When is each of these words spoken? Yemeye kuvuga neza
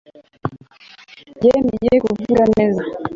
Yemeye 1.45 1.95
kuvuga 2.05 2.41
neza 2.53 2.81